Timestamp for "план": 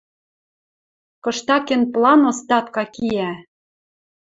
1.93-2.19